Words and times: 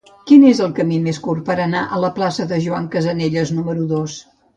Quin 0.29 0.43
és 0.51 0.59
el 0.67 0.71
camí 0.77 0.95
més 1.07 1.19
curt 1.25 1.43
per 1.49 1.57
anar 1.65 1.83
a 1.85 1.99
la 2.05 2.09
plaça 2.15 2.47
de 2.53 2.59
Joan 2.69 2.87
Casanelles 2.97 3.53
número 3.59 3.85
dos? 3.93 4.17